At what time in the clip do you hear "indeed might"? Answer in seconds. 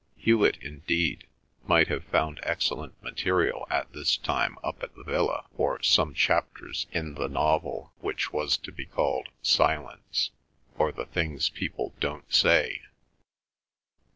0.63-1.87